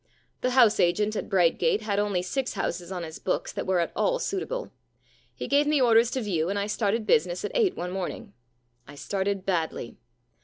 * 0.23 0.41
The 0.41 0.49
house 0.57 0.79
agent 0.79 1.15
at 1.15 1.29
Brightgate 1.29 1.81
had 1.81 1.99
only 1.99 2.23
six 2.23 2.53
houses 2.55 2.91
on 2.91 3.03
his 3.03 3.19
books 3.19 3.53
that 3.53 3.67
were 3.67 3.77
at 3.79 3.91
all 3.95 4.17
suit 4.17 4.41
able. 4.41 4.71
He 5.35 5.47
gave 5.47 5.67
me 5.67 5.79
orders 5.79 6.09
to 6.09 6.21
view, 6.21 6.49
and 6.49 6.57
I 6.57 6.65
started 6.65 7.05
business 7.05 7.45
at 7.45 7.51
eight 7.53 7.75
one 7.77 7.91
morning. 7.91 8.33
I 8.87 8.95
started 8.95 9.45
badly. 9.45 9.97